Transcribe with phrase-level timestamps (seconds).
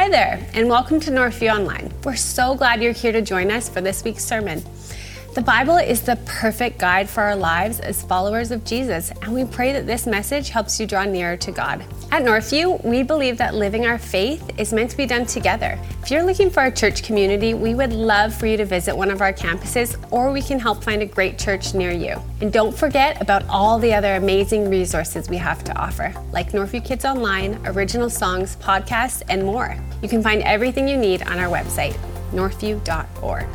[0.00, 1.92] Hi there, and welcome to Northview Online.
[2.04, 4.64] We're so glad you're here to join us for this week's sermon.
[5.32, 9.44] The Bible is the perfect guide for our lives as followers of Jesus, and we
[9.44, 11.84] pray that this message helps you draw nearer to God.
[12.10, 15.78] At Northview, we believe that living our faith is meant to be done together.
[16.02, 19.08] If you're looking for a church community, we would love for you to visit one
[19.08, 22.20] of our campuses, or we can help find a great church near you.
[22.40, 26.84] And don't forget about all the other amazing resources we have to offer, like Northview
[26.84, 29.76] Kids Online, original songs, podcasts, and more.
[30.02, 31.96] You can find everything you need on our website,
[32.32, 33.46] northview.org.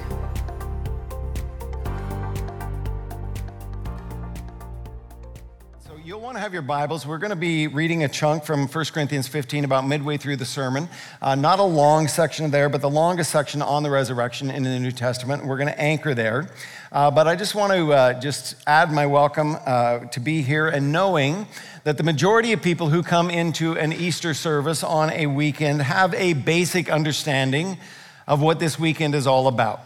[6.46, 7.08] have your Bibles.
[7.08, 10.46] We're going to be reading a chunk from 1 Corinthians 15 about midway through the
[10.46, 10.88] sermon.
[11.20, 14.78] Uh, not a long section there, but the longest section on the resurrection in the
[14.78, 15.44] New Testament.
[15.44, 16.52] We're going to anchor there.
[16.92, 20.68] Uh, but I just want to uh, just add my welcome uh, to be here
[20.68, 21.48] and knowing
[21.84, 26.14] that the majority of people who come into an Easter service on a weekend have
[26.14, 27.80] a basic understanding
[28.28, 29.82] of what this weekend is all about.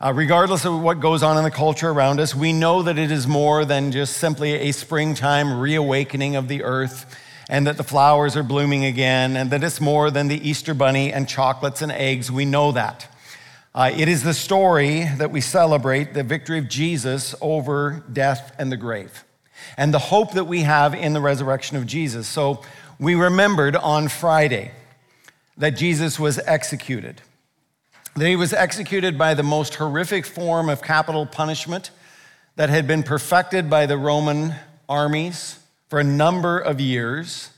[0.00, 3.10] Uh, regardless of what goes on in the culture around us, we know that it
[3.10, 7.18] is more than just simply a springtime reawakening of the earth
[7.48, 11.12] and that the flowers are blooming again and that it's more than the Easter bunny
[11.12, 12.30] and chocolates and eggs.
[12.30, 13.12] We know that.
[13.74, 18.70] Uh, it is the story that we celebrate the victory of Jesus over death and
[18.70, 19.24] the grave
[19.76, 22.28] and the hope that we have in the resurrection of Jesus.
[22.28, 22.62] So
[23.00, 24.70] we remembered on Friday
[25.56, 27.20] that Jesus was executed
[28.16, 31.90] that he was executed by the most horrific form of capital punishment
[32.56, 34.54] that had been perfected by the Roman
[34.88, 37.50] armies for a number of years.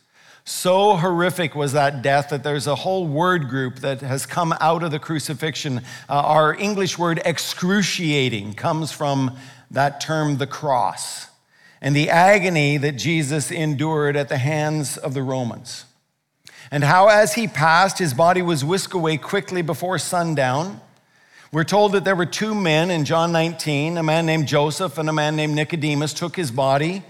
[0.44, 4.82] So horrific was that death that there's a whole word group that has come out
[4.82, 5.78] of the crucifixion.
[6.08, 9.36] Uh, our English word excruciating comes from
[9.70, 11.28] that term, the cross,
[11.80, 15.84] and the agony that Jesus endured at the hands of the Romans
[16.70, 20.80] and how as he passed, his body was whisked away quickly before sundown.
[21.52, 25.08] We're told that there were two men in John 19, a man named Joseph and
[25.08, 27.02] a man named Nicodemus, took his body.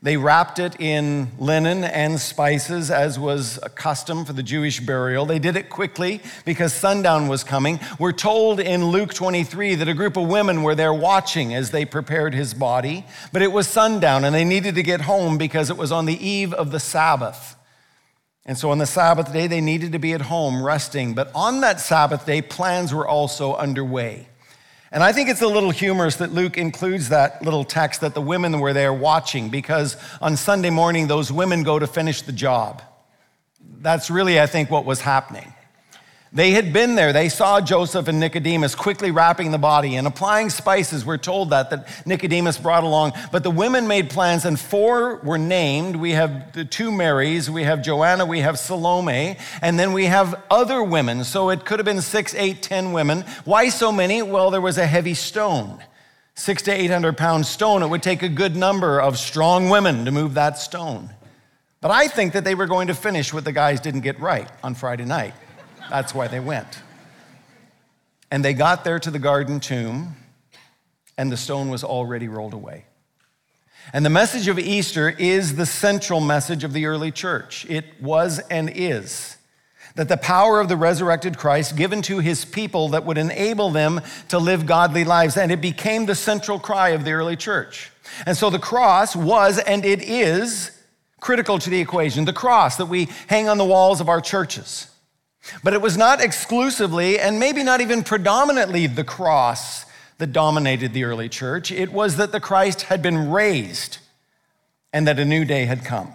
[0.00, 5.26] They wrapped it in linen and spices, as was a custom for the Jewish burial.
[5.26, 7.80] They did it quickly because sundown was coming.
[7.98, 11.84] We're told in Luke 23 that a group of women were there watching as they
[11.84, 15.76] prepared his body, but it was sundown and they needed to get home because it
[15.76, 17.56] was on the eve of the Sabbath.
[18.48, 21.12] And so on the Sabbath day, they needed to be at home resting.
[21.12, 24.26] But on that Sabbath day, plans were also underway.
[24.90, 28.22] And I think it's a little humorous that Luke includes that little text that the
[28.22, 32.80] women were there watching because on Sunday morning, those women go to finish the job.
[33.80, 35.52] That's really, I think, what was happening.
[36.32, 37.12] They had been there.
[37.12, 41.04] They saw Joseph and Nicodemus quickly wrapping the body and applying spices.
[41.04, 43.12] We're told that, that Nicodemus brought along.
[43.32, 45.96] But the women made plans, and four were named.
[45.96, 50.42] We have the two Marys, we have Joanna, we have Salome, and then we have
[50.50, 51.24] other women.
[51.24, 53.24] So it could have been six, eight, ten women.
[53.46, 54.20] Why so many?
[54.20, 55.82] Well, there was a heavy stone.
[56.34, 57.82] Six to 800 pound stone.
[57.82, 61.10] It would take a good number of strong women to move that stone.
[61.80, 64.48] But I think that they were going to finish what the guys didn't get right
[64.62, 65.34] on Friday night.
[65.90, 66.82] That's why they went.
[68.30, 70.16] And they got there to the garden tomb,
[71.16, 72.84] and the stone was already rolled away.
[73.92, 77.64] And the message of Easter is the central message of the early church.
[77.70, 79.38] It was and is
[79.94, 84.00] that the power of the resurrected Christ given to his people that would enable them
[84.28, 85.36] to live godly lives.
[85.36, 87.90] And it became the central cry of the early church.
[88.24, 90.70] And so the cross was and it is
[91.20, 92.26] critical to the equation.
[92.26, 94.88] The cross that we hang on the walls of our churches.
[95.62, 99.86] But it was not exclusively, and maybe not even predominantly, the cross
[100.18, 101.70] that dominated the early church.
[101.70, 103.98] It was that the Christ had been raised
[104.92, 106.14] and that a new day had come.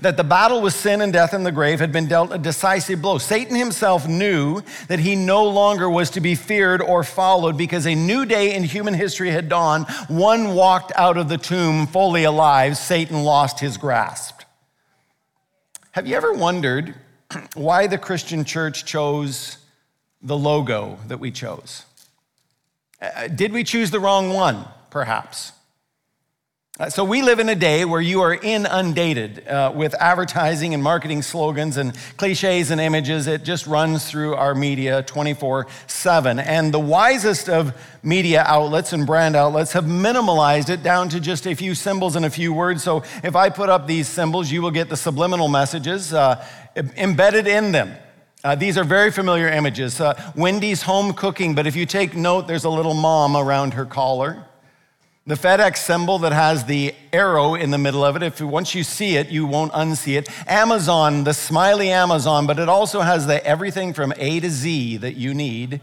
[0.00, 3.00] That the battle with sin and death in the grave had been dealt a decisive
[3.00, 3.18] blow.
[3.18, 7.94] Satan himself knew that he no longer was to be feared or followed because a
[7.94, 9.86] new day in human history had dawned.
[10.08, 12.76] One walked out of the tomb fully alive.
[12.76, 14.42] Satan lost his grasp.
[15.92, 16.94] Have you ever wondered
[17.54, 19.58] why the Christian church chose
[20.22, 21.84] the logo that we chose.
[23.00, 25.52] Uh, did we choose the wrong one, perhaps?
[26.78, 30.82] Uh, so, we live in a day where you are inundated uh, with advertising and
[30.82, 33.26] marketing slogans and cliches and images.
[33.26, 36.38] It just runs through our media 24 7.
[36.38, 41.46] And the wisest of media outlets and brand outlets have minimalized it down to just
[41.46, 42.82] a few symbols and a few words.
[42.82, 46.46] So, if I put up these symbols, you will get the subliminal messages uh,
[46.96, 47.96] embedded in them.
[48.44, 50.00] Uh, these are very familiar images.
[50.00, 53.84] Uh, Wendy's home cooking, but if you take note, there's a little mom around her
[53.84, 54.44] collar.
[55.26, 58.84] The FedEx symbol that has the arrow in the middle of it, if once you
[58.84, 60.28] see it, you won't unsee it.
[60.48, 65.16] Amazon, the smiley Amazon, but it also has the everything from A to Z that
[65.16, 65.80] you need.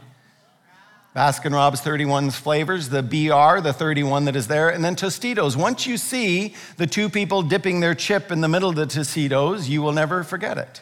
[1.16, 5.56] Baskin Robbins 31's flavors, the BR, the 31 that is there, and then Tostitos.
[5.56, 9.70] Once you see the two people dipping their chip in the middle of the Tostitos,
[9.70, 10.82] you will never forget it.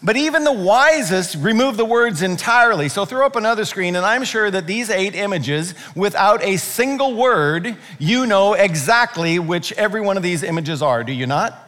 [0.00, 2.88] But even the wisest remove the words entirely.
[2.88, 7.14] So throw up another screen, and I'm sure that these eight images, without a single
[7.14, 11.58] word, you know exactly which every one of these images are, do you not?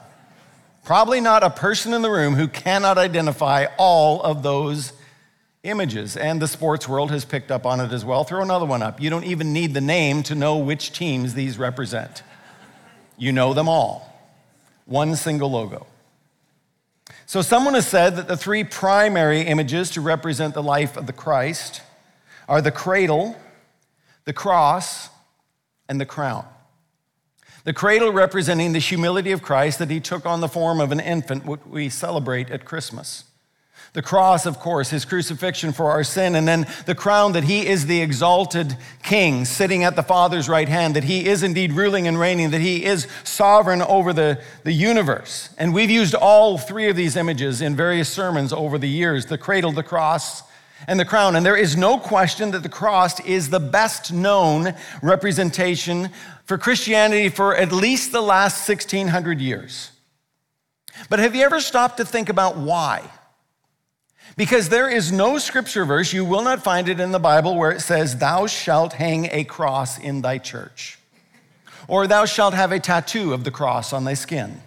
[0.84, 4.92] Probably not a person in the room who cannot identify all of those
[5.62, 6.16] images.
[6.16, 8.24] And the sports world has picked up on it as well.
[8.24, 9.00] Throw another one up.
[9.00, 12.22] You don't even need the name to know which teams these represent.
[13.18, 14.06] You know them all.
[14.86, 15.86] One single logo.
[17.26, 21.12] So, someone has said that the three primary images to represent the life of the
[21.12, 21.82] Christ
[22.48, 23.36] are the cradle,
[24.24, 25.08] the cross,
[25.88, 26.44] and the crown.
[27.62, 30.98] The cradle representing the humility of Christ that he took on the form of an
[30.98, 33.24] infant, what we celebrate at Christmas.
[33.92, 37.66] The cross, of course, his crucifixion for our sin, and then the crown that he
[37.66, 42.06] is the exalted king sitting at the Father's right hand, that he is indeed ruling
[42.06, 45.50] and reigning, that he is sovereign over the, the universe.
[45.58, 49.38] And we've used all three of these images in various sermons over the years the
[49.38, 50.44] cradle, the cross,
[50.86, 51.34] and the crown.
[51.34, 54.72] And there is no question that the cross is the best known
[55.02, 56.10] representation
[56.44, 59.90] for Christianity for at least the last 1600 years.
[61.08, 63.10] But have you ever stopped to think about why?
[64.36, 67.70] Because there is no scripture verse, you will not find it in the Bible, where
[67.70, 70.98] it says, Thou shalt hang a cross in thy church,
[71.88, 74.60] or thou shalt have a tattoo of the cross on thy skin,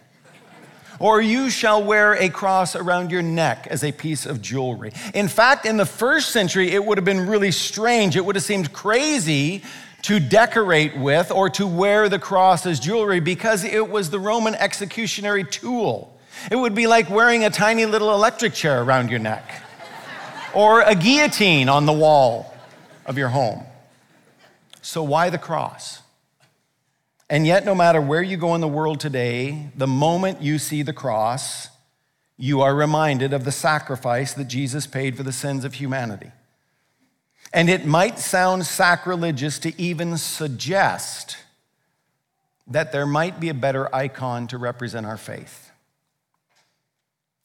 [0.99, 4.91] or you shall wear a cross around your neck as a piece of jewelry.
[5.13, 8.15] In fact, in the first century, it would have been really strange.
[8.15, 9.63] It would have seemed crazy
[10.03, 14.53] to decorate with or to wear the cross as jewelry because it was the Roman
[14.53, 16.12] executionary tool.
[16.51, 19.63] It would be like wearing a tiny little electric chair around your neck
[20.53, 22.53] or a guillotine on the wall
[23.05, 23.63] of your home.
[24.81, 26.01] So, why the cross?
[27.29, 30.83] And yet, no matter where you go in the world today, the moment you see
[30.83, 31.69] the cross,
[32.37, 36.31] you are reminded of the sacrifice that Jesus paid for the sins of humanity.
[37.53, 41.37] And it might sound sacrilegious to even suggest
[42.67, 45.62] that there might be a better icon to represent our faith.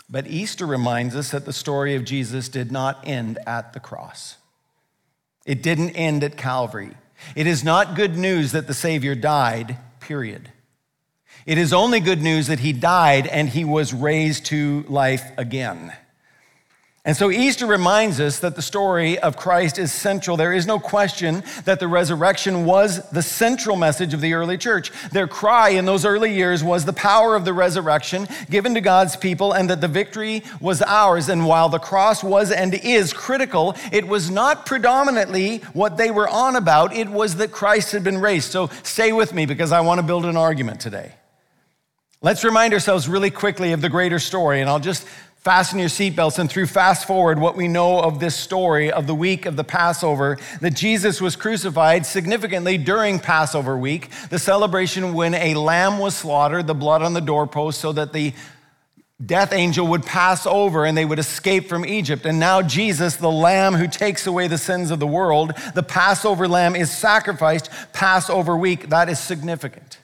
[0.09, 4.37] But Easter reminds us that the story of Jesus did not end at the cross.
[5.45, 6.93] It didn't end at Calvary.
[7.35, 10.51] It is not good news that the Savior died, period.
[11.47, 15.93] It is only good news that he died and he was raised to life again.
[17.09, 20.37] And so Easter reminds us that the story of Christ is central.
[20.37, 24.93] There is no question that the resurrection was the central message of the early church.
[25.09, 29.17] Their cry in those early years was the power of the resurrection given to God's
[29.17, 31.31] people and that the victory was ours.
[31.31, 36.29] And while the cross was and is critical, it was not predominantly what they were
[36.29, 36.93] on about.
[36.93, 38.51] It was that Christ had been raised.
[38.51, 41.15] So stay with me because I want to build an argument today.
[42.21, 45.07] Let's remind ourselves really quickly of the greater story, and I'll just
[45.39, 49.15] fasten your seatbelts and through fast forward what we know of this story of the
[49.15, 55.35] week of the Passover, that Jesus was crucified significantly during Passover week, the celebration when
[55.35, 58.35] a lamb was slaughtered, the blood on the doorpost, so that the
[59.25, 62.25] death angel would pass over and they would escape from Egypt.
[62.25, 66.47] And now Jesus, the lamb who takes away the sins of the world, the Passover
[66.47, 68.91] lamb is sacrificed Passover week.
[68.91, 69.98] That is significant.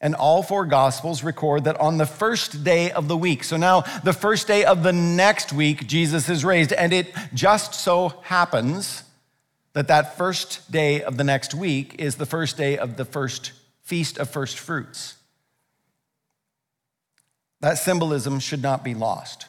[0.00, 3.82] And all four gospels record that on the first day of the week, so now
[4.02, 6.72] the first day of the next week, Jesus is raised.
[6.72, 9.04] And it just so happens
[9.74, 13.52] that that first day of the next week is the first day of the first
[13.82, 15.16] feast of first fruits.
[17.60, 19.46] That symbolism should not be lost.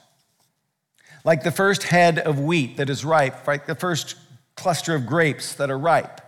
[1.24, 4.16] Like the first head of wheat that is ripe, like the first
[4.56, 6.21] cluster of grapes that are ripe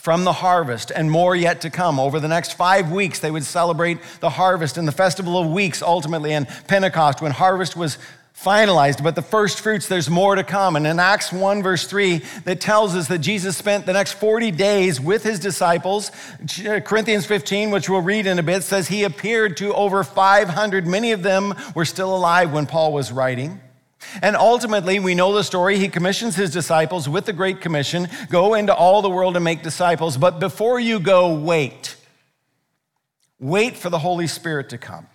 [0.00, 2.00] from the harvest and more yet to come.
[2.00, 5.82] Over the next five weeks, they would celebrate the harvest and the festival of weeks
[5.82, 7.98] ultimately and Pentecost when harvest was
[8.34, 9.04] finalized.
[9.04, 10.76] But the first fruits, there's more to come.
[10.76, 14.50] And in Acts 1, verse 3, that tells us that Jesus spent the next 40
[14.52, 16.10] days with his disciples.
[16.66, 20.86] Uh, Corinthians 15, which we'll read in a bit, says he appeared to over 500.
[20.86, 23.60] Many of them were still alive when Paul was writing.
[24.22, 25.78] And ultimately, we know the story.
[25.78, 29.62] He commissions his disciples with the Great Commission go into all the world and make
[29.62, 30.16] disciples.
[30.16, 31.96] But before you go, wait.
[33.38, 35.06] Wait for the Holy Spirit to come,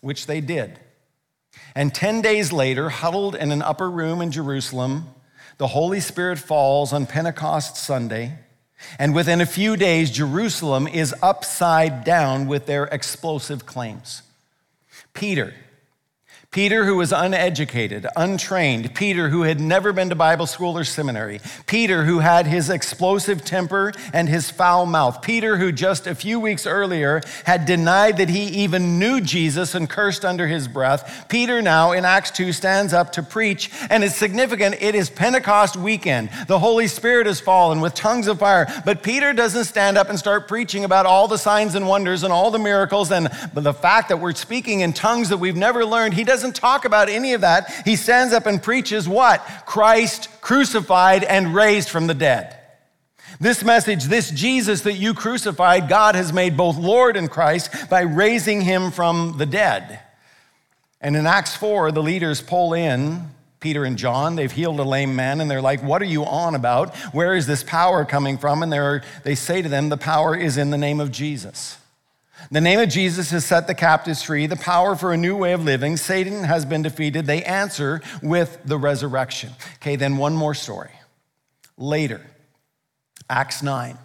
[0.00, 0.78] which they did.
[1.74, 5.06] And 10 days later, huddled in an upper room in Jerusalem,
[5.58, 8.38] the Holy Spirit falls on Pentecost Sunday.
[8.98, 14.22] And within a few days, Jerusalem is upside down with their explosive claims.
[15.14, 15.54] Peter,
[16.52, 21.40] Peter, who was uneducated, untrained, Peter, who had never been to Bible school or seminary,
[21.64, 26.38] Peter, who had his explosive temper and his foul mouth, Peter, who just a few
[26.38, 31.62] weeks earlier had denied that he even knew Jesus and cursed under his breath, Peter
[31.62, 34.76] now in Acts 2 stands up to preach, and it's significant.
[34.78, 36.28] It is Pentecost weekend.
[36.48, 40.18] The Holy Spirit has fallen with tongues of fire, but Peter doesn't stand up and
[40.18, 44.10] start preaching about all the signs and wonders and all the miracles and the fact
[44.10, 46.12] that we're speaking in tongues that we've never learned.
[46.12, 47.72] He doesn't doesn't talk about any of that.
[47.84, 49.38] He stands up and preaches what?
[49.64, 52.58] Christ crucified and raised from the dead.
[53.38, 58.00] This message, this Jesus that you crucified, God has made both Lord and Christ by
[58.00, 60.00] raising him from the dead.
[61.00, 63.30] And in Acts 4, the leaders pull in
[63.60, 64.34] Peter and John.
[64.34, 66.96] They've healed a lame man, and they're like, What are you on about?
[67.14, 68.64] Where is this power coming from?
[68.64, 71.78] And they say to them, The power is in the name of Jesus.
[72.50, 75.52] The name of Jesus has set the captives free, the power for a new way
[75.52, 75.96] of living.
[75.96, 77.26] Satan has been defeated.
[77.26, 79.50] They answer with the resurrection.
[79.76, 80.90] Okay, then one more story.
[81.76, 82.20] Later,
[83.30, 83.96] Acts 9.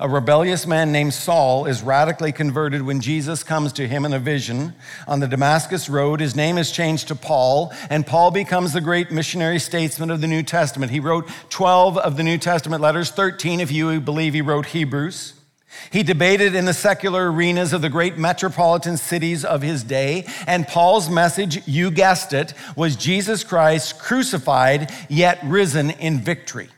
[0.00, 4.18] A rebellious man named Saul is radically converted when Jesus comes to him in a
[4.18, 4.74] vision
[5.06, 6.20] on the Damascus Road.
[6.20, 10.26] His name is changed to Paul, and Paul becomes the great missionary statesman of the
[10.26, 10.90] New Testament.
[10.90, 15.34] He wrote 12 of the New Testament letters, 13 if you believe he wrote Hebrews.
[15.90, 20.66] He debated in the secular arenas of the great metropolitan cities of his day, and
[20.66, 26.68] Paul's message, you guessed it, was Jesus Christ crucified yet risen in victory.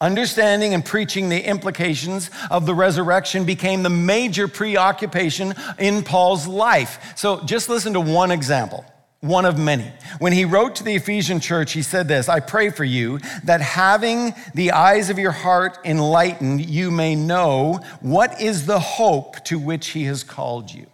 [0.00, 7.14] Understanding and preaching the implications of the resurrection became the major preoccupation in Paul's life.
[7.16, 8.84] So just listen to one example
[9.22, 9.90] one of many.
[10.18, 13.60] When he wrote to the Ephesian church, he said this I pray for you that
[13.60, 19.58] having the eyes of your heart enlightened, you may know what is the hope to
[19.58, 20.86] which he has called you.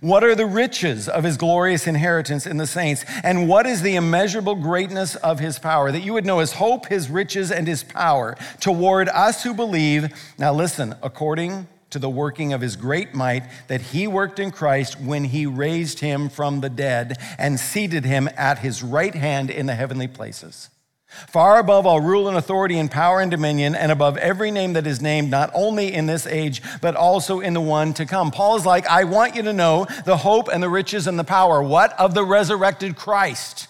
[0.00, 3.04] What are the riches of his glorious inheritance in the saints?
[3.24, 5.90] And what is the immeasurable greatness of his power?
[5.90, 10.08] That you would know his hope, his riches, and his power toward us who believe.
[10.38, 15.00] Now, listen, according to the working of his great might that he worked in Christ
[15.00, 19.66] when he raised him from the dead and seated him at his right hand in
[19.66, 20.70] the heavenly places.
[21.28, 24.86] Far above all rule and authority and power and dominion, and above every name that
[24.86, 28.30] is named, not only in this age, but also in the one to come.
[28.30, 31.24] Paul is like, I want you to know the hope and the riches and the
[31.24, 31.60] power.
[31.60, 31.98] What?
[31.98, 33.66] Of the resurrected Christ.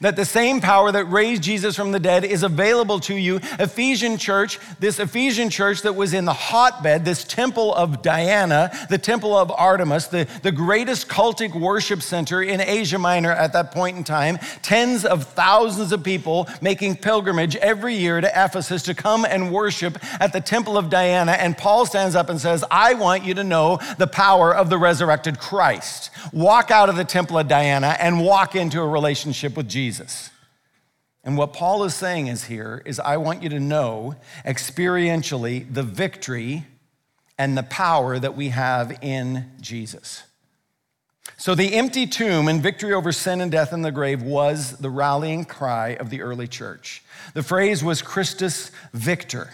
[0.00, 3.40] That the same power that raised Jesus from the dead is available to you.
[3.58, 8.98] Ephesian church, this Ephesian church that was in the hotbed, this temple of Diana, the
[8.98, 13.96] temple of Artemis, the, the greatest cultic worship center in Asia Minor at that point
[13.96, 19.24] in time, tens of thousands of people making pilgrimage every year to Ephesus to come
[19.24, 21.32] and worship at the temple of Diana.
[21.32, 24.78] And Paul stands up and says, I want you to know the power of the
[24.78, 26.10] resurrected Christ.
[26.32, 30.30] Walk out of the temple of Diana and walk into a relationship with Jesus.
[31.24, 35.82] And what Paul is saying is here is I want you to know experientially the
[35.82, 36.66] victory
[37.38, 40.24] and the power that we have in Jesus.
[41.36, 44.90] So, the empty tomb and victory over sin and death in the grave was the
[44.90, 47.02] rallying cry of the early church.
[47.34, 49.50] The phrase was Christus Victor,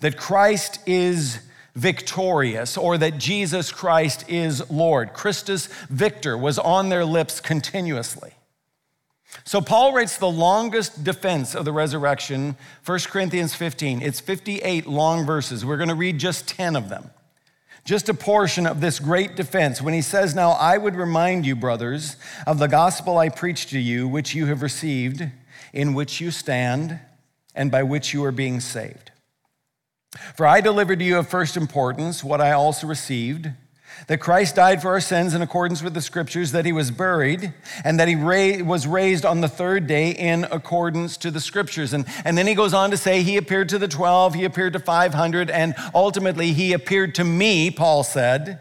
[0.00, 1.40] that Christ is
[1.74, 5.12] victorious, or that Jesus Christ is Lord.
[5.12, 8.34] Christus Victor was on their lips continuously.
[9.42, 14.00] So Paul writes the longest defense of the resurrection, 1 Corinthians 15.
[14.00, 15.64] It's 58 long verses.
[15.64, 17.10] We're going to read just 10 of them.
[17.84, 21.54] Just a portion of this great defense when he says, Now I would remind you,
[21.54, 25.28] brothers, of the gospel I preached to you, which you have received,
[25.72, 27.00] in which you stand,
[27.54, 29.10] and by which you are being saved.
[30.34, 33.50] For I delivered to you of first importance what I also received
[34.06, 37.52] that Christ died for our sins in accordance with the scriptures, that he was buried,
[37.84, 41.92] and that he ra- was raised on the third day in accordance to the scriptures.
[41.92, 44.72] And, and then he goes on to say, He appeared to the 12, he appeared
[44.74, 48.60] to 500, and ultimately he appeared to me, Paul said.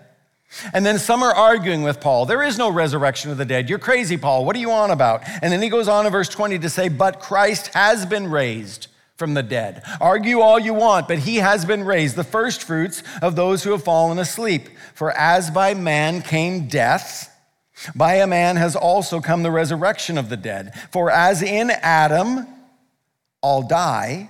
[0.74, 2.26] And then some are arguing with Paul.
[2.26, 3.70] There is no resurrection of the dead.
[3.70, 4.46] You're crazy, Paul.
[4.46, 5.24] What are you on about?
[5.42, 8.88] And then he goes on in verse 20 to say, But Christ has been raised
[9.24, 9.84] from the dead.
[10.02, 13.72] Argue all you want, but he has been raised, the first fruits of those who
[13.72, 14.68] have fallen asleep.
[14.94, 17.34] For as by man came death,
[17.96, 20.74] by a man has also come the resurrection of the dead.
[20.92, 22.46] For as in Adam
[23.40, 24.30] all die,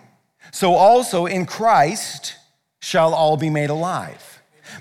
[0.52, 2.36] so also in Christ
[2.80, 4.33] shall all be made alive.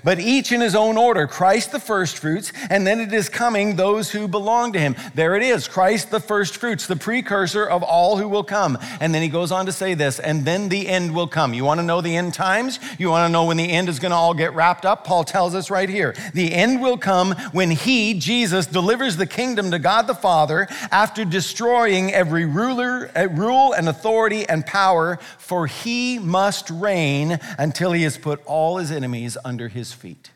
[0.03, 4.11] But each in his own order Christ the firstfruits, and then it is coming those
[4.11, 4.95] who belong to him.
[5.15, 8.77] There it is Christ the firstfruits, the precursor of all who will come.
[8.99, 11.53] And then he goes on to say this, and then the end will come.
[11.53, 12.79] You want to know the end times?
[12.97, 15.03] You want to know when the end is going to all get wrapped up?
[15.03, 16.15] Paul tells us right here.
[16.33, 21.25] The end will come when he, Jesus, delivers the kingdom to God the Father after
[21.25, 28.03] destroying every ruler, uh, rule and authority and power, for he must reign until he
[28.03, 30.31] has put all his enemies under his feet.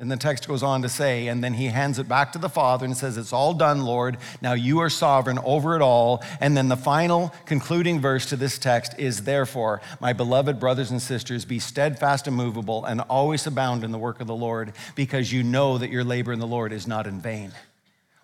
[0.00, 2.48] And the text goes on to say, and then he hands it back to the
[2.48, 4.16] Father and says, It's all done, Lord.
[4.40, 6.24] Now you are sovereign over it all.
[6.40, 11.02] And then the final concluding verse to this text is, Therefore, my beloved brothers and
[11.02, 15.34] sisters, be steadfast and movable and always abound in the work of the Lord, because
[15.34, 17.52] you know that your labor in the Lord is not in vain.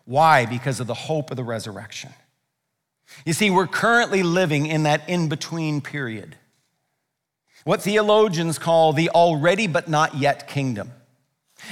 [0.07, 0.47] Why?
[0.47, 2.15] Because of the hope of the resurrection.
[3.27, 6.37] You see, we're currently living in that in between period,
[7.67, 10.93] what theologians call the already but not yet kingdom.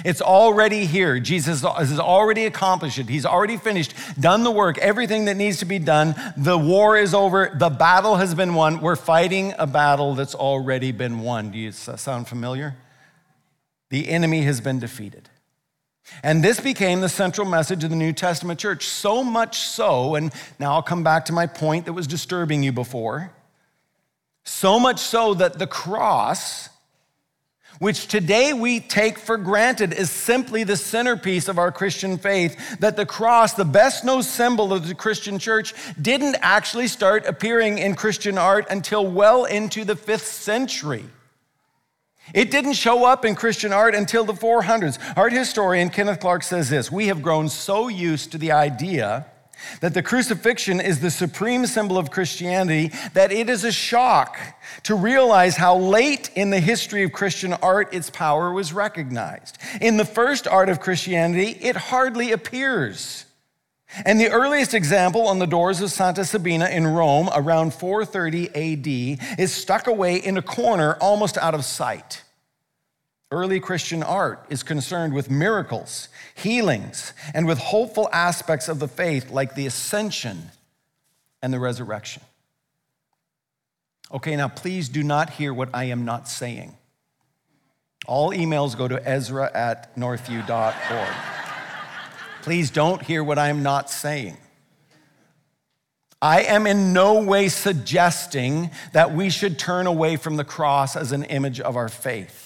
[0.04, 1.20] It's already here.
[1.20, 3.08] Jesus has already accomplished it.
[3.08, 6.16] He's already finished, done the work, everything that needs to be done.
[6.36, 7.52] The war is over.
[7.54, 8.80] The battle has been won.
[8.80, 11.52] We're fighting a battle that's already been won.
[11.52, 12.74] Do you sound familiar?
[13.90, 15.28] The enemy has been defeated.
[16.24, 18.84] And this became the central message of the New Testament church.
[18.88, 22.72] So much so, and now I'll come back to my point that was disturbing you
[22.72, 23.30] before.
[24.44, 26.68] So much so that the cross
[27.80, 32.78] which today we take for granted is simply the centerpiece of our Christian faith.
[32.78, 37.78] That the cross, the best known symbol of the Christian church, didn't actually start appearing
[37.78, 41.04] in Christian art until well into the fifth century.
[42.32, 44.98] It didn't show up in Christian art until the 400s.
[45.16, 49.26] Art historian Kenneth Clark says this We have grown so used to the idea
[49.80, 54.38] that the crucifixion is the supreme symbol of Christianity, that it is a shock
[54.84, 59.58] to realize how late in the history of Christian art its power was recognized.
[59.80, 63.26] In the first art of Christianity, it hardly appears.
[64.04, 69.38] And the earliest example on the doors of Santa Sabina in Rome around 430 AD
[69.38, 72.22] is stuck away in a corner almost out of sight.
[73.30, 79.30] Early Christian art is concerned with miracles, healings, and with hopeful aspects of the faith
[79.30, 80.50] like the ascension
[81.42, 82.22] and the resurrection.
[84.12, 86.76] Okay, now please do not hear what I am not saying.
[88.06, 91.14] All emails go to ezra at northview.org.
[92.42, 94.36] please don't hear what I am not saying.
[96.20, 101.12] I am in no way suggesting that we should turn away from the cross as
[101.12, 102.43] an image of our faith.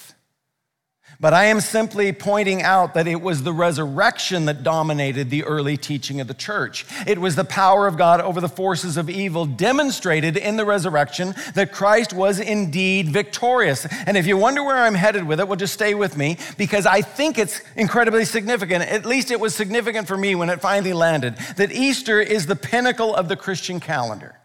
[1.21, 5.77] But I am simply pointing out that it was the resurrection that dominated the early
[5.77, 6.87] teaching of the church.
[7.09, 11.35] It was the power of God over the forces of evil demonstrated in the resurrection
[11.55, 13.85] that Christ was indeed victorious.
[14.07, 16.87] And if you wonder where I'm headed with it, well, just stay with me because
[16.87, 18.85] I think it's incredibly significant.
[18.85, 22.55] At least it was significant for me when it finally landed that Easter is the
[22.55, 24.38] pinnacle of the Christian calendar.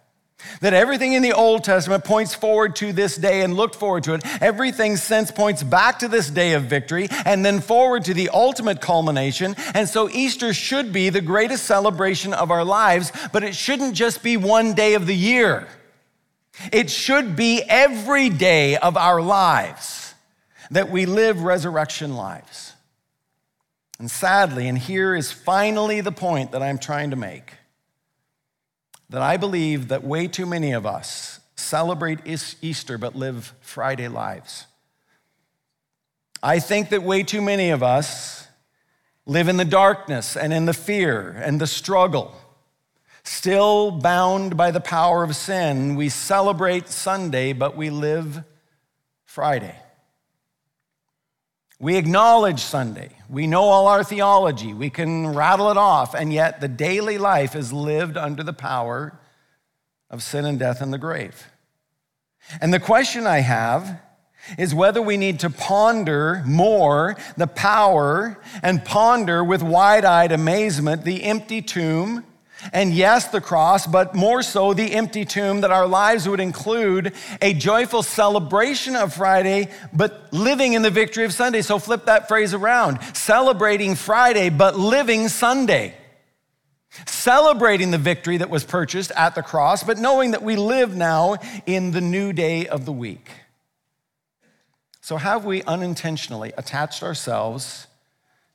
[0.62, 4.13] That everything in the Old Testament points forward to this day and looked forward to
[4.13, 4.23] it.
[4.41, 8.82] Everything since points back to this day of victory and then forward to the ultimate
[8.82, 9.56] culmination.
[9.73, 14.23] And so Easter should be the greatest celebration of our lives, but it shouldn't just
[14.23, 15.67] be one day of the year.
[16.71, 20.13] It should be every day of our lives
[20.71, 22.73] that we live resurrection lives.
[23.99, 27.53] And sadly, and here is finally the point that I'm trying to make
[29.13, 32.21] that I believe that way too many of us celebrate
[32.63, 34.65] Easter but live Friday lives.
[36.41, 38.47] I think that way too many of us
[39.28, 42.36] live in the darkness and in the fear and the struggle.
[43.23, 48.43] Still bound by the power of sin, we celebrate Sunday, but we live
[49.26, 49.76] Friday.
[51.84, 53.10] We acknowledge Sunday.
[53.30, 54.74] We know all our theology.
[54.74, 56.15] We can rattle it off.
[56.15, 59.19] And yet, the daily life is lived under the power
[60.10, 61.52] of sin and death and the grave.
[62.62, 64.00] And the question I have
[64.58, 71.04] is whether we need to ponder more the power and ponder with wide eyed amazement
[71.04, 72.24] the empty tomb
[72.71, 77.13] and yes, the cross, but more so the empty tomb, that our lives would include
[77.41, 81.62] a joyful celebration of Friday, but living in the victory of Sunday.
[81.62, 85.95] So flip that phrase around celebrating Friday, but living Sunday.
[87.08, 91.38] Celebrating the victory that was purchased at the cross, but knowing that we live now
[91.65, 93.32] in the new day of the week.
[95.02, 97.88] So, have we unintentionally attached ourselves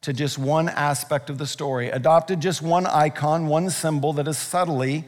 [0.03, 4.39] to just one aspect of the story, adopted just one icon, one symbol that has
[4.39, 5.05] subtly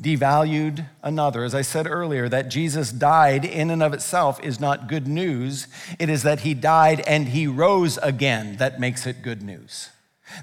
[0.00, 1.42] devalued another.
[1.42, 5.66] As I said earlier, that Jesus died in and of itself is not good news.
[5.98, 9.90] It is that he died and he rose again that makes it good news.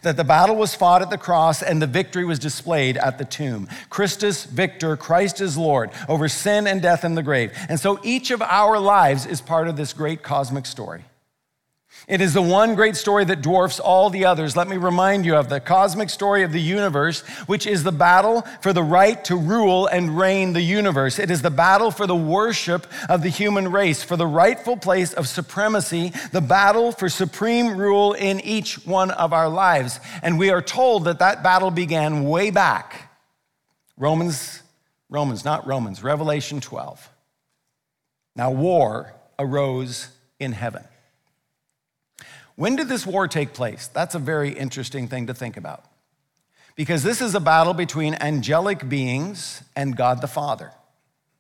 [0.02, 3.24] That the battle was fought at the cross and the victory was displayed at the
[3.24, 3.70] tomb.
[3.90, 7.54] Christus victor, Christ is Lord over sin and death and the grave.
[7.70, 11.06] And so each of our lives is part of this great cosmic story.
[12.08, 14.56] It is the one great story that dwarfs all the others.
[14.56, 18.44] Let me remind you of the cosmic story of the universe, which is the battle
[18.62, 21.18] for the right to rule and reign the universe.
[21.18, 25.14] It is the battle for the worship of the human race, for the rightful place
[25.14, 30.00] of supremacy, the battle for supreme rule in each one of our lives.
[30.22, 33.12] And we are told that that battle began way back.
[33.98, 34.62] Romans,
[35.10, 37.10] Romans, not Romans, Revelation 12.
[38.36, 40.84] Now, war arose in heaven.
[42.56, 43.88] When did this war take place?
[43.88, 45.84] That's a very interesting thing to think about.
[46.76, 50.72] Because this is a battle between angelic beings and God the Father.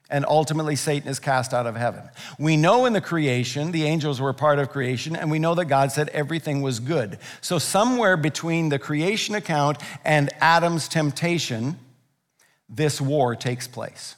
[0.09, 2.03] And ultimately, Satan is cast out of heaven.
[2.37, 5.65] We know in the creation, the angels were part of creation, and we know that
[5.65, 7.17] God said everything was good.
[7.41, 11.79] So, somewhere between the creation account and Adam's temptation,
[12.69, 14.15] this war takes place.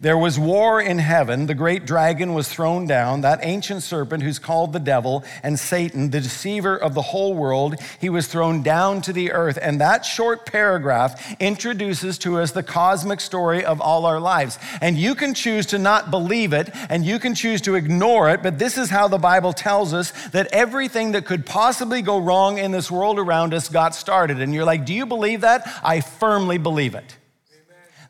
[0.00, 1.46] There was war in heaven.
[1.46, 6.10] The great dragon was thrown down, that ancient serpent who's called the devil and Satan,
[6.10, 7.76] the deceiver of the whole world.
[8.00, 9.58] He was thrown down to the earth.
[9.60, 14.58] And that short paragraph introduces to us the cosmic story of all our lives.
[14.80, 18.42] And you can choose to not believe it and you can choose to ignore it,
[18.42, 22.58] but this is how the Bible tells us that everything that could possibly go wrong
[22.58, 24.40] in this world around us got started.
[24.40, 25.62] And you're like, do you believe that?
[25.84, 27.16] I firmly believe it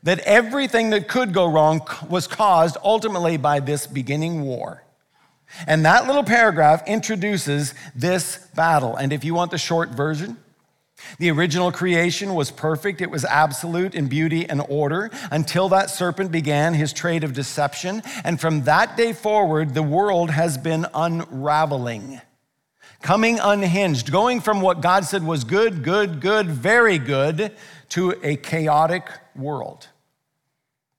[0.03, 4.83] that everything that could go wrong was caused ultimately by this beginning war.
[5.67, 8.95] And that little paragraph introduces this battle.
[8.95, 10.37] And if you want the short version,
[11.19, 13.01] the original creation was perfect.
[13.01, 18.01] It was absolute in beauty and order until that serpent began his trade of deception.
[18.23, 22.21] And from that day forward, the world has been unraveling,
[23.01, 27.53] coming unhinged, going from what God said was good, good, good, very good
[27.89, 29.89] to a chaotic world.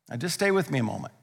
[0.08, 1.14] Now, just stay with me a moment.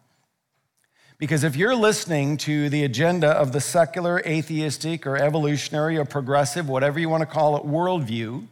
[1.18, 6.68] Because if you're listening to the agenda of the secular, atheistic, or evolutionary, or progressive,
[6.68, 8.48] whatever you want to call it, worldview,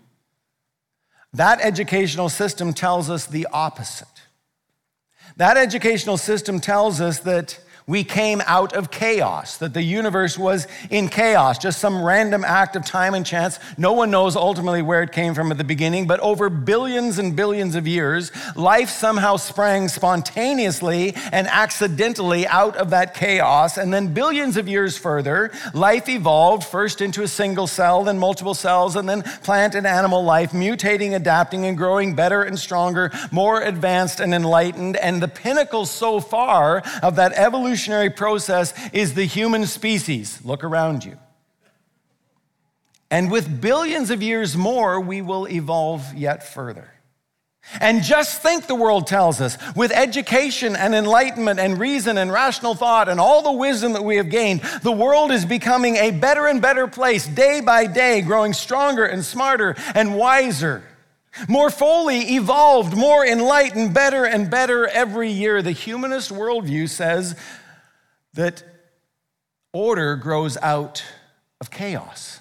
[1.34, 4.08] that educational system tells us the opposite.
[5.38, 7.60] That educational system tells us that
[7.90, 12.76] we came out of chaos, that the universe was in chaos, just some random act
[12.76, 13.58] of time and chance.
[13.80, 17.36] No one knows ultimately where it came from at the beginning, but over billions and
[17.36, 23.80] billions of years, life somehow sprang spontaneously and accidentally out of that chaos.
[23.80, 28.54] And then billions of years further, life evolved first into a single cell, then multiple
[28.54, 33.64] cells, and then plant and animal life, mutating, adapting, and growing better and stronger, more
[33.64, 34.96] advanced and enlightened.
[34.96, 40.40] And the pinnacle so far of that evolution evolutionary process is the human species.
[40.44, 41.18] Look around you.
[43.10, 46.92] And with billions of years more, we will evolve yet further.
[47.80, 52.76] And just think, the world tells us, with education and enlightenment and reason and rational
[52.76, 56.48] thought and all the wisdom that we have gained, the world is becoming a better
[56.48, 60.84] and better place day by day, growing stronger and smarter and wiser.
[61.48, 65.62] More fully evolved, more enlightened, better and better every year.
[65.62, 67.36] The humanist worldview says
[68.40, 68.64] that
[69.74, 71.04] order grows out
[71.60, 72.40] of chaos.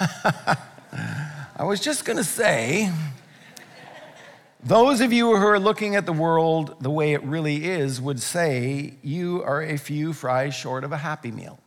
[0.00, 2.90] I was just going to say,
[4.64, 8.22] those of you who are looking at the world the way it really is would
[8.22, 11.58] say you are a few fries short of a happy meal.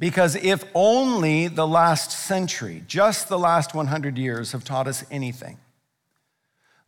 [0.00, 5.58] Because if only the last century, just the last 100 years, have taught us anything,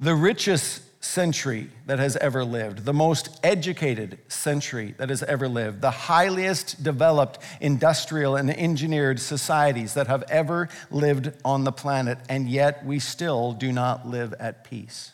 [0.02, 5.80] the richest century that has ever lived, the most educated century that has ever lived,
[5.80, 12.48] the highest developed industrial and engineered societies that have ever lived on the planet, and
[12.48, 15.12] yet we still do not live at peace.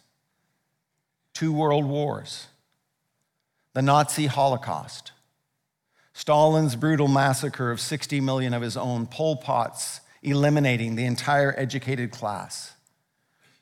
[1.34, 2.46] Two world wars,
[3.74, 5.12] the Nazi Holocaust,
[6.14, 12.10] Stalin's brutal massacre of 60 million of his own, Pol Pot's eliminating the entire educated
[12.10, 12.72] class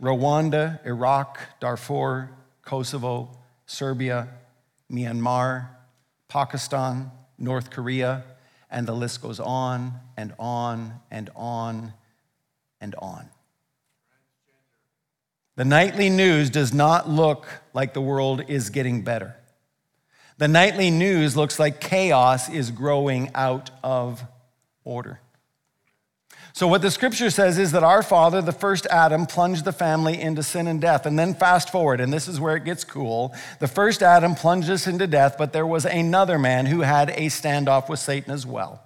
[0.01, 2.31] Rwanda, Iraq, Darfur,
[2.63, 3.31] Kosovo,
[3.67, 4.29] Serbia,
[4.91, 5.69] Myanmar,
[6.29, 8.25] Pakistan, North Korea,
[8.71, 11.93] and the list goes on and on and on
[12.81, 13.29] and on.
[15.57, 19.37] The nightly news does not look like the world is getting better.
[20.37, 24.23] The nightly news looks like chaos is growing out of
[24.85, 25.21] order.
[26.57, 30.19] So, what the scripture says is that our father, the first Adam, plunged the family
[30.19, 31.05] into sin and death.
[31.05, 33.35] And then, fast forward, and this is where it gets cool.
[33.59, 37.27] The first Adam plunged us into death, but there was another man who had a
[37.27, 38.86] standoff with Satan as well.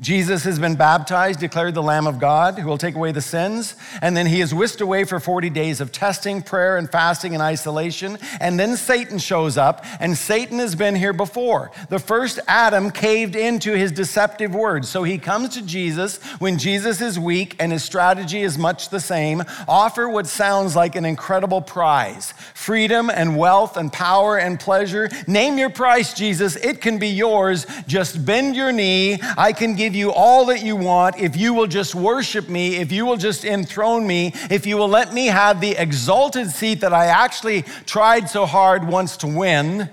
[0.00, 3.76] Jesus has been baptized, declared the Lamb of God who will take away the sins,
[4.02, 7.42] and then he is whisked away for 40 days of testing, prayer, and fasting and
[7.42, 8.18] isolation.
[8.40, 11.70] And then Satan shows up, and Satan has been here before.
[11.90, 14.88] The first Adam caved into his deceptive words.
[14.88, 19.00] So he comes to Jesus when Jesus is weak and his strategy is much the
[19.00, 19.44] same.
[19.68, 25.08] Offer what sounds like an incredible prize freedom and wealth and power and pleasure.
[25.26, 26.56] Name your price, Jesus.
[26.56, 27.66] It can be yours.
[27.86, 29.18] Just bend your knee.
[29.36, 32.76] I can give give you all that you want if you will just worship me,
[32.76, 36.80] if you will just enthrone me, if you will let me have the exalted seat
[36.80, 39.90] that I actually tried so hard once to win.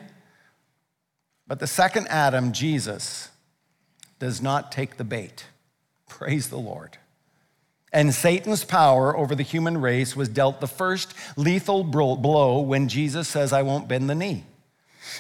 [1.45, 3.27] But the second Adam, Jesus,
[4.17, 5.47] does not take the bait.
[6.07, 6.97] Praise the Lord.
[7.91, 13.27] And Satan's power over the human race was dealt the first lethal blow when Jesus
[13.27, 14.45] says, I won't bend the knee.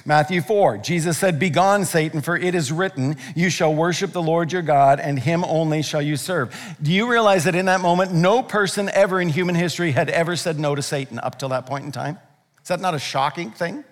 [0.05, 4.51] Matthew 4, Jesus said, Begone, Satan, for it is written, You shall worship the Lord
[4.51, 6.55] your God, and him only shall you serve.
[6.81, 10.35] Do you realize that in that moment, no person ever in human history had ever
[10.35, 12.17] said no to Satan up till that point in time?
[12.61, 13.83] Is that not a shocking thing?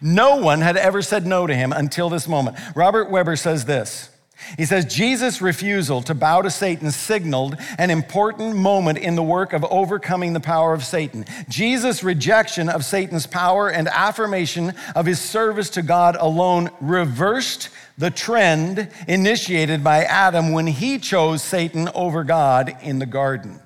[0.00, 2.56] No one had ever said no to him until this moment.
[2.74, 4.10] Robert Webber says this
[4.56, 9.52] he says Jesus' refusal to bow to Satan signaled an important moment in the work
[9.52, 11.24] of overcoming the power of Satan.
[11.48, 18.10] Jesus' rejection of Satan's power and affirmation of his service to God alone reversed the
[18.10, 23.60] trend initiated by Adam when he chose Satan over God in the garden.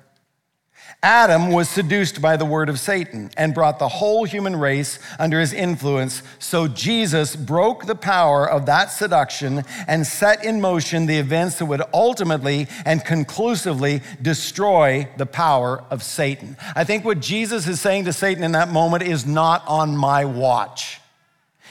[1.01, 5.39] Adam was seduced by the word of Satan and brought the whole human race under
[5.39, 6.21] his influence.
[6.39, 11.67] So Jesus broke the power of that seduction and set in motion the events that
[11.67, 16.57] would ultimately and conclusively destroy the power of Satan.
[16.75, 20.25] I think what Jesus is saying to Satan in that moment is not on my
[20.25, 20.99] watch.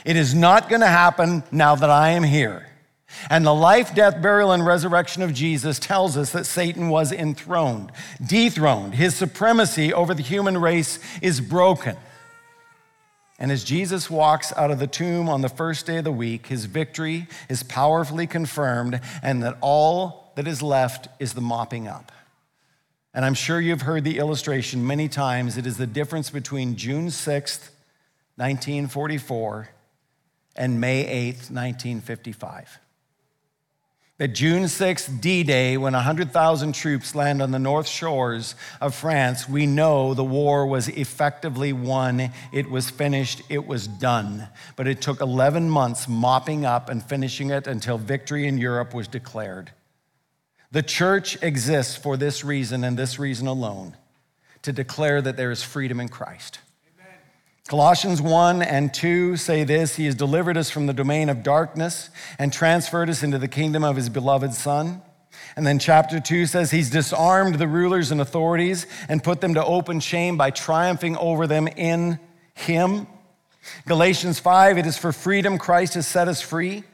[0.07, 2.67] It is not going to happen now that I am here.
[3.31, 7.92] And the life, death, burial, and resurrection of Jesus tells us that Satan was enthroned,
[8.24, 8.94] dethroned.
[8.94, 11.96] His supremacy over the human race is broken.
[13.38, 16.46] And as Jesus walks out of the tomb on the first day of the week,
[16.46, 22.11] his victory is powerfully confirmed, and that all that is left is the mopping up.
[23.14, 25.57] And I'm sure you've heard the illustration many times.
[25.57, 27.70] It is the difference between June 6th,
[28.37, 29.68] 1944,
[30.57, 32.78] and May 8th, 1955
[34.18, 39.48] that June 6th, D Day, when 100,000 troops land on the north shores of France,
[39.48, 42.33] we know the war was effectively won.
[42.52, 43.42] It was finished.
[43.48, 44.48] It was done.
[44.74, 49.07] But it took 11 months mopping up and finishing it until victory in Europe was
[49.07, 49.70] declared.
[50.72, 53.96] The church exists for this reason and this reason alone
[54.62, 56.59] to declare that there is freedom in Christ.
[57.68, 62.09] Colossians 1 and 2 say this He has delivered us from the domain of darkness
[62.38, 65.02] and transferred us into the kingdom of His beloved Son.
[65.54, 69.62] And then chapter 2 says He's disarmed the rulers and authorities and put them to
[69.62, 72.18] open shame by triumphing over them in
[72.54, 73.07] Him.
[73.87, 76.85] Galatians 5 It is for freedom Christ has set us free.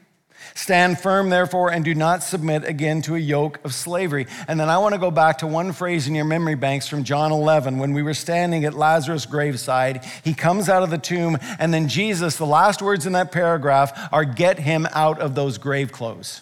[0.53, 4.27] Stand firm, therefore, and do not submit again to a yoke of slavery.
[4.47, 7.03] And then I want to go back to one phrase in your memory banks from
[7.03, 10.05] John 11 when we were standing at Lazarus' graveside.
[10.23, 14.09] He comes out of the tomb, and then Jesus, the last words in that paragraph
[14.13, 16.41] are get him out of those grave clothes.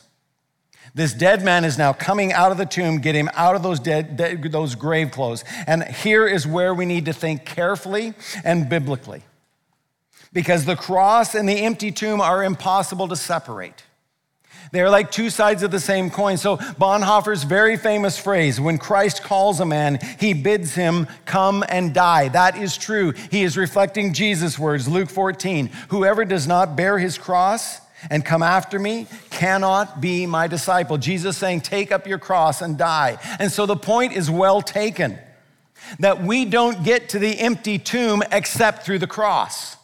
[0.95, 3.79] This dead man is now coming out of the tomb, get him out of those
[3.79, 5.43] dead, dead, those grave clothes.
[5.65, 8.13] And here is where we need to think carefully
[8.43, 9.23] and biblically.
[10.31, 13.83] Because the cross and the empty tomb are impossible to separate.
[14.71, 16.37] They're like two sides of the same coin.
[16.37, 21.93] So, Bonhoeffer's very famous phrase when Christ calls a man, he bids him come and
[21.93, 22.29] die.
[22.29, 23.11] That is true.
[23.29, 25.67] He is reflecting Jesus' words, Luke 14.
[25.89, 30.97] Whoever does not bear his cross, and come after me cannot be my disciple.
[30.97, 33.17] Jesus saying, Take up your cross and die.
[33.39, 35.19] And so the point is well taken
[35.99, 39.77] that we don't get to the empty tomb except through the cross.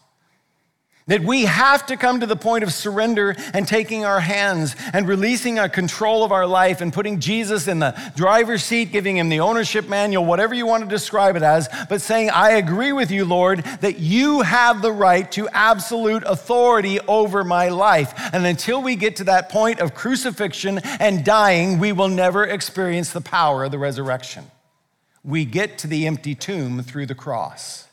[1.09, 5.07] That we have to come to the point of surrender and taking our hands and
[5.07, 9.29] releasing our control of our life and putting Jesus in the driver's seat, giving him
[9.29, 13.09] the ownership manual, whatever you want to describe it as, but saying, I agree with
[13.09, 18.13] you, Lord, that you have the right to absolute authority over my life.
[18.31, 23.11] And until we get to that point of crucifixion and dying, we will never experience
[23.11, 24.45] the power of the resurrection.
[25.23, 27.87] We get to the empty tomb through the cross.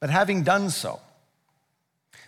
[0.00, 1.00] But having done so,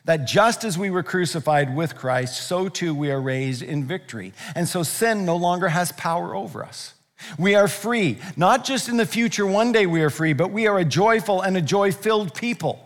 [0.07, 4.33] that just as we were crucified with Christ, so too we are raised in victory.
[4.55, 6.95] And so sin no longer has power over us.
[7.39, 10.67] We are free, not just in the future, one day we are free, but we
[10.67, 12.83] are a joyful and a joy filled people.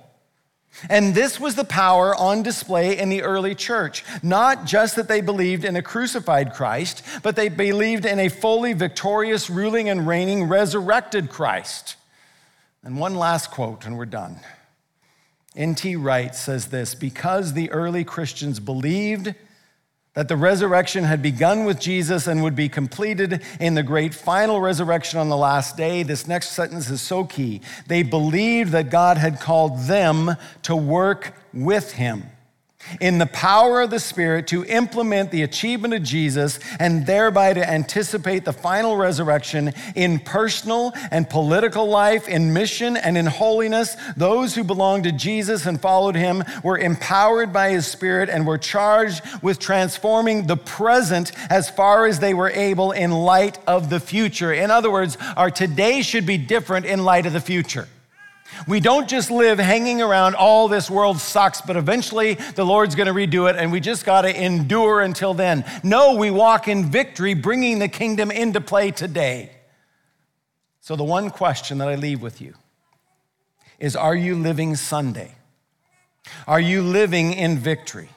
[0.88, 4.04] And this was the power on display in the early church.
[4.22, 8.72] Not just that they believed in a crucified Christ, but they believed in a fully
[8.72, 11.96] victorious, ruling and reigning, resurrected Christ.
[12.82, 14.36] And one last quote, and we're done.
[15.60, 15.96] N.T.
[15.96, 19.34] Wright says this because the early Christians believed
[20.14, 24.58] that the resurrection had begun with Jesus and would be completed in the great final
[24.62, 26.02] resurrection on the last day.
[26.02, 27.60] This next sentence is so key.
[27.86, 32.24] They believed that God had called them to work with him
[33.00, 37.68] in the power of the Spirit to implement the achievement of Jesus and thereby to
[37.68, 43.96] anticipate the final resurrection in personal and political life, in mission and in holiness.
[44.16, 48.58] Those who belonged to Jesus and followed him were empowered by his Spirit and were
[48.58, 54.00] charged with transforming the present as far as they were able in light of the
[54.00, 54.52] future.
[54.52, 57.88] In other words, our today should be different in light of the future.
[58.66, 63.06] We don't just live hanging around, all this world sucks, but eventually the Lord's going
[63.06, 65.64] to redo it and we just got to endure until then.
[65.82, 69.50] No, we walk in victory, bringing the kingdom into play today.
[70.80, 72.54] So, the one question that I leave with you
[73.78, 75.34] is Are you living Sunday?
[76.46, 78.10] Are you living in victory?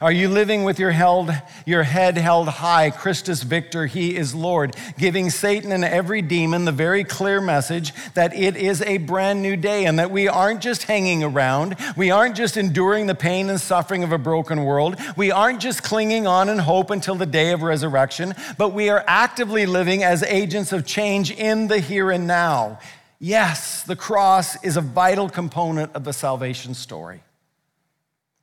[0.00, 1.30] Are you living with your, held,
[1.66, 2.90] your head held high?
[2.90, 8.34] Christus Victor, He is Lord, giving Satan and every demon the very clear message that
[8.34, 11.76] it is a brand new day and that we aren't just hanging around.
[11.96, 14.96] We aren't just enduring the pain and suffering of a broken world.
[15.16, 19.04] We aren't just clinging on in hope until the day of resurrection, but we are
[19.06, 22.78] actively living as agents of change in the here and now.
[23.18, 27.22] Yes, the cross is a vital component of the salvation story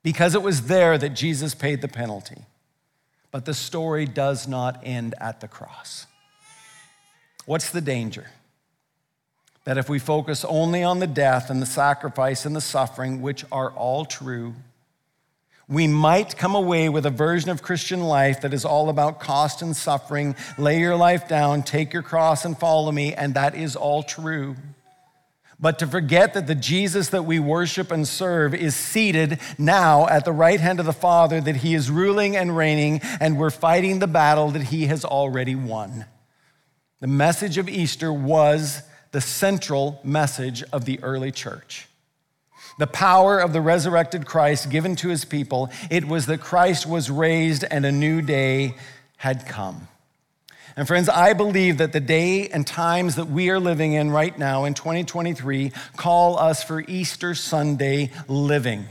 [0.06, 2.38] because it was there that Jesus paid the penalty.
[3.32, 6.06] But the story does not end at the cross.
[7.48, 8.28] What's the danger?
[9.64, 13.46] That if we focus only on the death and the sacrifice and the suffering, which
[13.52, 14.54] are all true,
[15.68, 19.64] we might come away with a version of Christian life that is all about cost
[19.64, 20.36] and suffering.
[20.60, 24.56] Lay your life down, take your cross, and follow me, and that is all true
[25.66, 30.24] but to forget that the Jesus that we worship and serve is seated now at
[30.24, 33.98] the right hand of the Father, that he is ruling and reigning, and we're fighting
[33.98, 36.06] the battle that he has already won.
[37.00, 41.88] The message of Easter was the central message of the early church.
[42.78, 47.10] The power of the resurrected Christ given to his people, it was that Christ was
[47.10, 48.76] raised and a new day
[49.18, 49.88] had come.
[50.78, 54.38] And friends, I believe that the day and times that we are living in right
[54.38, 58.86] now in 2023 call us for Easter Sunday living.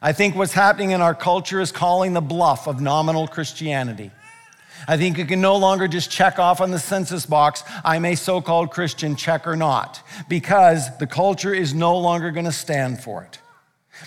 [0.00, 4.12] I think what's happening in our culture is calling the bluff of nominal Christianity.
[4.86, 8.14] I think you can no longer just check off on the census box, I'm a
[8.14, 13.00] so called Christian, check or not, because the culture is no longer going to stand
[13.00, 13.40] for it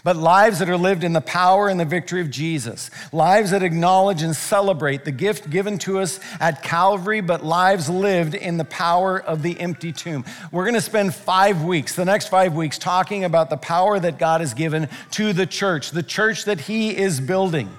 [0.04, 2.89] but lives that are lived in the power and the victory of Jesus.
[3.12, 8.36] Lives that acknowledge and celebrate the gift given to us at Calvary, but lives lived
[8.36, 10.25] in the power of the empty tomb.
[10.52, 14.17] We're going to spend five weeks, the next five weeks, talking about the power that
[14.17, 17.69] God has given to the church, the church that He is building.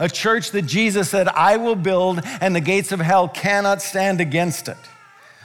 [0.00, 4.20] A church that Jesus said, I will build, and the gates of hell cannot stand
[4.20, 4.76] against it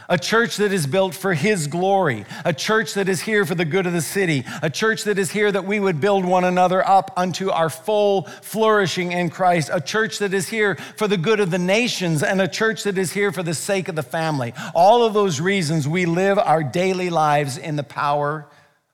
[0.09, 3.65] a church that is built for His glory, a church that is here for the
[3.65, 6.85] good of the city, a church that is here that we would build one another
[6.87, 11.39] up unto our full flourishing in Christ, a church that is here for the good
[11.39, 14.53] of the nations, and a church that is here for the sake of the family.
[14.73, 18.47] All of those reasons we live our daily lives in the power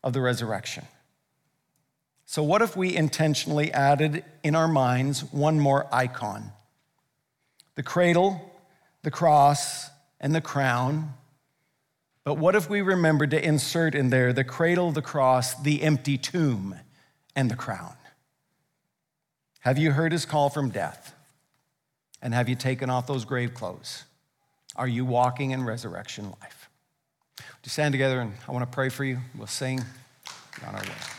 [0.03, 0.85] of the resurrection.
[2.25, 6.51] So, what if we intentionally added in our minds one more icon?
[7.73, 8.39] The cradle,
[9.01, 9.89] the cross,
[10.19, 11.13] and the crown.
[12.23, 16.17] But what if we remembered to insert in there the cradle, the cross, the empty
[16.17, 16.75] tomb,
[17.35, 17.93] and the crown?
[19.61, 21.15] Have you heard his call from death?
[22.21, 24.03] And have you taken off those grave clothes?
[24.75, 26.69] Are you walking in resurrection life?
[27.37, 29.19] Would you stand together and I want to pray for you?
[29.37, 29.81] We'll sing
[30.65, 31.18] on our way.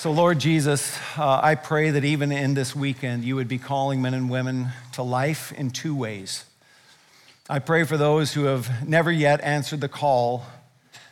[0.00, 4.00] So, Lord Jesus, uh, I pray that even in this weekend, you would be calling
[4.00, 6.46] men and women to life in two ways.
[7.50, 10.46] I pray for those who have never yet answered the call,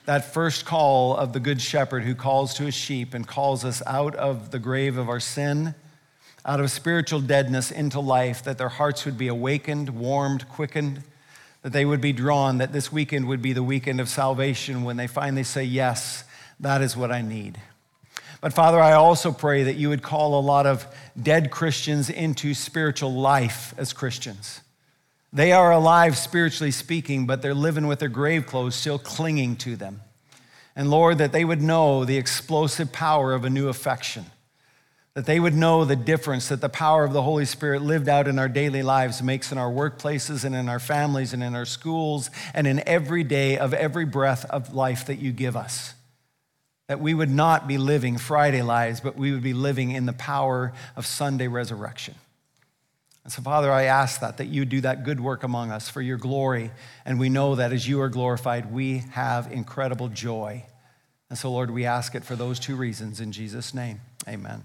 [0.06, 3.82] that first call of the Good Shepherd who calls to his sheep and calls us
[3.86, 5.74] out of the grave of our sin,
[6.46, 11.02] out of spiritual deadness into life, that their hearts would be awakened, warmed, quickened,
[11.60, 14.96] that they would be drawn, that this weekend would be the weekend of salvation when
[14.96, 16.24] they finally say, Yes,
[16.58, 17.60] that is what I need.
[18.40, 20.86] But Father, I also pray that you would call a lot of
[21.20, 24.60] dead Christians into spiritual life as Christians.
[25.32, 29.76] They are alive spiritually speaking, but they're living with their grave clothes still clinging to
[29.76, 30.00] them.
[30.76, 34.26] And Lord, that they would know the explosive power of a new affection,
[35.14, 38.28] that they would know the difference that the power of the Holy Spirit lived out
[38.28, 41.66] in our daily lives makes in our workplaces and in our families and in our
[41.66, 45.94] schools and in every day of every breath of life that you give us.
[46.88, 50.12] That we would not be living Friday lives, but we would be living in the
[50.12, 52.14] power of Sunday resurrection.
[53.24, 56.00] And so, Father, I ask that, that you do that good work among us for
[56.00, 56.70] your glory.
[57.04, 60.64] And we know that as you are glorified, we have incredible joy.
[61.28, 64.00] And so, Lord, we ask it for those two reasons in Jesus' name.
[64.26, 64.64] Amen.